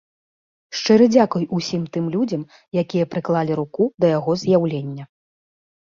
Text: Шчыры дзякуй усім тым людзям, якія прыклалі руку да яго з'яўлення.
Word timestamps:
Шчыры 0.77 1.05
дзякуй 1.15 1.43
усім 1.57 1.83
тым 1.97 2.05
людзям, 2.17 2.41
якія 2.85 3.05
прыклалі 3.15 3.61
руку 3.61 3.83
да 4.03 4.07
яго 4.17 4.31
з'яўлення. 4.45 5.03